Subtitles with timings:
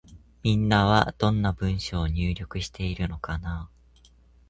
[0.41, 4.11] みんなは、どんな文章を入力しているのかなぁ。